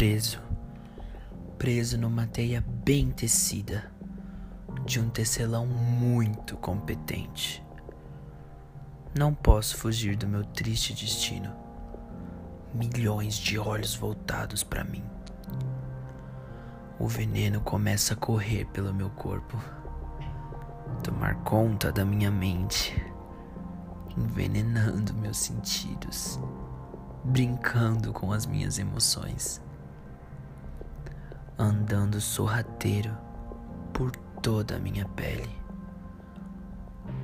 [0.00, 0.40] preso,
[1.58, 3.92] preso numa teia bem tecida
[4.86, 7.62] de um tecelão muito competente.
[9.14, 11.54] Não posso fugir do meu triste destino.
[12.72, 15.04] Milhões de olhos voltados para mim.
[16.98, 19.62] O veneno começa a correr pelo meu corpo,
[21.04, 22.96] tomar conta da minha mente,
[24.16, 26.40] envenenando meus sentidos,
[27.22, 29.60] brincando com as minhas emoções,
[31.60, 33.14] andando sorrateiro
[33.92, 35.50] por toda a minha pele,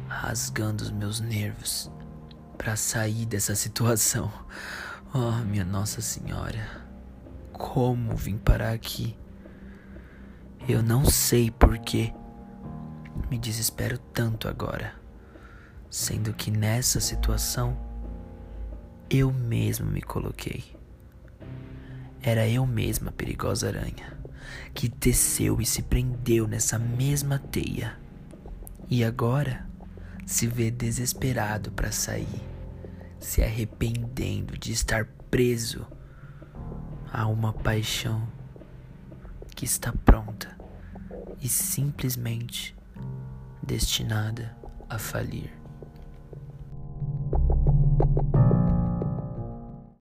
[0.07, 1.91] rasgando os meus nervos
[2.59, 4.31] para sair dessa situação.
[5.15, 6.69] Oh, minha Nossa Senhora,
[7.53, 9.17] como vim parar aqui?
[10.69, 12.12] Eu não sei porquê.
[13.31, 14.95] Me desespero tanto agora,
[15.89, 17.79] sendo que nessa situação
[19.09, 20.77] eu mesmo me coloquei.
[22.21, 24.16] Era eu mesma a perigosa aranha
[24.75, 27.97] que teceu e se prendeu nessa mesma teia
[28.88, 29.66] e agora
[30.25, 32.42] se vê desesperado para sair,
[33.19, 35.86] se arrependendo de estar preso
[37.12, 38.27] a uma paixão
[39.55, 40.56] que está pronta
[41.41, 42.77] e simplesmente
[43.62, 44.56] destinada
[44.88, 45.50] a falir.